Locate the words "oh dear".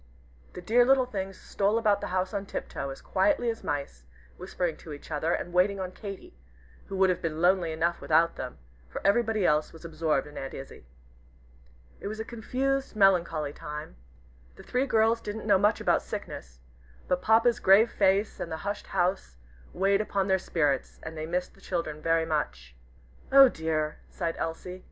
23.31-23.99